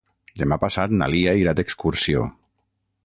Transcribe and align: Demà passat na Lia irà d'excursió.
Demà 0.43 0.57
passat 0.63 0.95
na 1.01 1.09
Lia 1.15 1.35
irà 1.41 1.53
d'excursió. 1.59 2.25